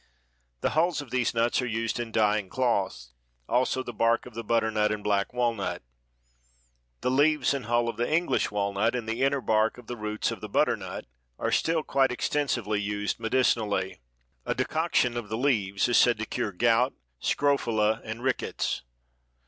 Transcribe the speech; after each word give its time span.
The 0.61 0.71
hulls 0.71 0.99
of 1.03 1.11
these 1.11 1.31
nuts 1.35 1.61
are 1.61 1.67
used 1.67 1.99
in 1.99 2.11
dyeing 2.11 2.49
cloth; 2.49 3.09
also 3.47 3.83
the 3.83 3.93
bark 3.93 4.25
of 4.25 4.33
the 4.33 4.43
butternut 4.43 4.91
and 4.91 5.03
black 5.03 5.31
walnut. 5.31 5.83
The 7.01 7.11
leaves 7.11 7.53
and 7.53 7.65
hull 7.65 7.87
of 7.87 7.97
the 7.97 8.11
English 8.11 8.49
walnut 8.49 8.95
and 8.95 9.07
the 9.07 9.21
inner 9.21 9.41
bark 9.41 9.77
of 9.77 9.85
the 9.85 9.95
roots 9.95 10.31
of 10.31 10.41
the 10.41 10.49
butternut 10.49 11.05
are 11.37 11.51
still 11.51 11.83
quite 11.83 12.11
extensively 12.11 12.81
used 12.81 13.19
medicinally. 13.19 14.01
A 14.43 14.55
decoction 14.55 15.15
of 15.17 15.29
the 15.29 15.37
leaves 15.37 15.87
is 15.87 15.99
said 15.99 16.17
to 16.17 16.25
cure 16.25 16.51
gout, 16.51 16.95
scrofula 17.19 18.01
and 18.03 18.23
rickets. 18.23 18.81